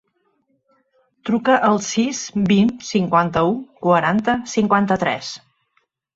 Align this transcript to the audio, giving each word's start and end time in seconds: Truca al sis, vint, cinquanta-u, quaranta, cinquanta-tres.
Truca 1.29 1.57
al 1.67 1.77
sis, 1.87 2.21
vint, 2.53 2.73
cinquanta-u, 2.89 3.53
quaranta, 3.85 4.37
cinquanta-tres. 4.57 5.33